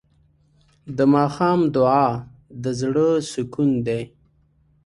د 0.97 0.99
ماښام 1.13 1.59
دعا 1.75 2.07
د 2.63 2.65
زړه 2.79 3.09
سکون 3.31 3.69
دی. 3.85 4.01